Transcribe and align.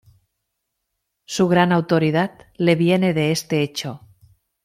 Su 1.25 1.47
gran 1.47 1.71
autoridad 1.71 2.31
le 2.55 2.73
viene 2.73 3.13
de 3.13 3.31
este 3.31 3.61
hecho. 3.61 4.01